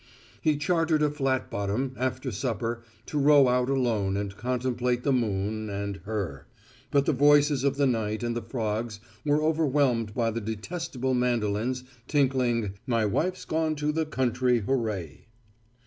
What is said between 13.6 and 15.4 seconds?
to the Country, Hurray."